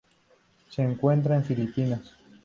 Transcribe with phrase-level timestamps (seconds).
[0.71, 2.15] Se encuentra en Filipinas.